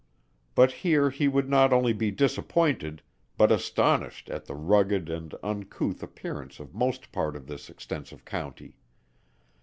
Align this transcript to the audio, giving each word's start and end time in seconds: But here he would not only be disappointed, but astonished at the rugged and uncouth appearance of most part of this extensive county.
But 0.55 0.71
here 0.71 1.11
he 1.11 1.27
would 1.27 1.47
not 1.47 1.71
only 1.71 1.93
be 1.93 2.09
disappointed, 2.09 3.03
but 3.37 3.51
astonished 3.51 4.31
at 4.31 4.45
the 4.45 4.55
rugged 4.55 5.11
and 5.11 5.31
uncouth 5.43 6.01
appearance 6.01 6.59
of 6.59 6.73
most 6.73 7.11
part 7.11 7.35
of 7.35 7.45
this 7.45 7.69
extensive 7.69 8.25
county. 8.25 8.77